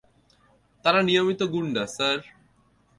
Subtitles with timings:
[0.85, 2.19] তারা নিয়মিত গুন্ডা, স্যার।